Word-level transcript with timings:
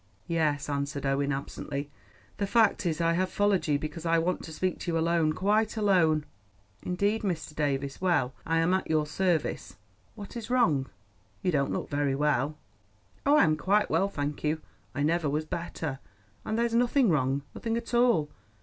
"Yes," 0.25 0.67
answered 0.67 1.05
Owen 1.05 1.31
absently. 1.31 1.91
"The 2.37 2.47
fact 2.47 2.87
is, 2.87 2.99
I 2.99 3.13
have 3.13 3.29
followed 3.29 3.67
you 3.67 3.77
because 3.77 4.03
I 4.03 4.17
want 4.17 4.41
to 4.45 4.51
speak 4.51 4.79
to 4.79 4.91
you 4.91 4.97
alone—quite 4.97 5.77
alone." 5.77 6.25
"Indeed, 6.81 7.21
Mr. 7.21 7.53
Davies—well, 7.53 8.33
I 8.43 8.57
am 8.57 8.73
at 8.73 8.89
your 8.89 9.05
service. 9.05 9.75
What 10.15 10.35
is 10.35 10.49
wrong? 10.49 10.89
You 11.43 11.51
don't 11.51 11.71
look 11.71 11.91
very 11.91 12.15
well." 12.15 12.57
"Oh, 13.27 13.35
I 13.37 13.43
am 13.43 13.55
quite 13.55 13.91
well, 13.91 14.09
thank 14.09 14.43
you. 14.43 14.59
I 14.95 15.03
never 15.03 15.29
was 15.29 15.45
better; 15.45 15.99
and 16.43 16.57
there's 16.57 16.73
nothing 16.73 17.09
wrong, 17.09 17.43
nothing 17.53 17.77
at 17.77 17.93
all. 17.93 18.31